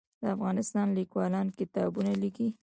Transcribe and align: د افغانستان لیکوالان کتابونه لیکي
د 0.21 0.23
افغانستان 0.35 0.87
لیکوالان 0.97 1.47
کتابونه 1.59 2.11
لیکي 2.23 2.47